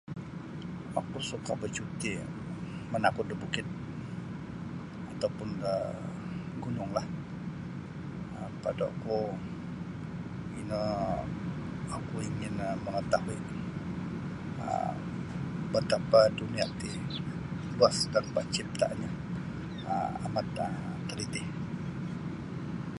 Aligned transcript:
Oku 0.99 1.19
suka 1.29 1.53
bacuti 1.61 2.11
manakud 2.91 3.25
da 3.29 3.35
bukid 3.41 3.67
ataupun 5.13 5.49
um 5.71 5.97
gununglah 6.63 7.05
um 8.37 8.51
pada 8.63 8.83
oku 8.93 9.19
ino 10.61 10.81
oku 11.97 12.15
ingin 12.29 12.55
um 12.67 12.77
mangatahui 12.85 13.37
um 14.65 14.95
batapa 15.73 16.21
dunia 16.39 16.65
ti 16.79 16.91
luas 17.75 17.97
dan 18.13 18.25
panciptanyo 18.35 19.11
um 19.93 20.13
amat 20.25 20.47
um 20.65 20.73
taliti. 21.07 21.43